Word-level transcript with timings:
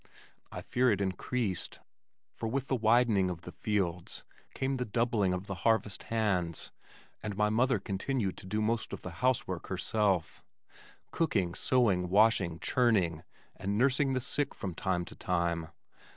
I 0.51 0.63
fear 0.63 0.89
it 0.89 0.99
increased, 0.99 1.77
for 2.33 2.49
with 2.49 2.69
the 2.69 2.75
widening 2.75 3.29
of 3.29 3.41
the 3.41 3.51
fields 3.51 4.23
came 4.55 4.77
the 4.77 4.83
doubling 4.83 5.31
of 5.31 5.45
the 5.45 5.53
harvest 5.61 6.01
hands, 6.09 6.71
and 7.21 7.37
my 7.37 7.51
mother 7.51 7.77
continued 7.77 8.35
to 8.37 8.47
do 8.47 8.63
most 8.63 8.93
of 8.93 9.03
the 9.03 9.11
housework 9.21 9.67
herself 9.67 10.41
cooking, 11.11 11.53
sewing, 11.53 12.09
washing, 12.09 12.57
churning, 12.57 13.21
and 13.55 13.77
nursing 13.77 14.13
the 14.13 14.21
sick 14.21 14.55
from 14.55 14.73
time 14.73 15.05
to 15.05 15.15
time. 15.15 15.67